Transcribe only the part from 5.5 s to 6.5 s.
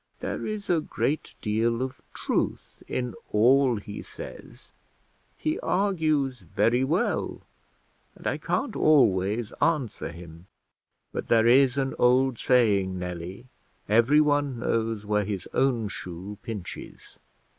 argues